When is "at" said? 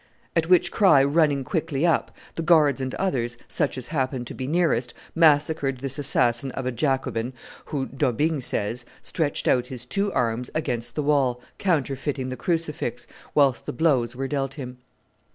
0.35-0.49